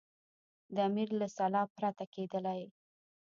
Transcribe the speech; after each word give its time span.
د 0.75 0.77
امیر 0.89 1.09
له 1.19 1.27
سلا 1.37 1.63
پرته 1.77 2.03
کېدلې. 2.13 2.61